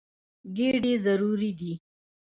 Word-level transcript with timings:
ګېډې 0.55 0.93
ضروري 1.05 1.51
دي. 1.59 1.73